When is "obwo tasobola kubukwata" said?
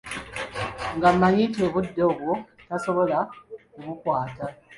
2.11-4.45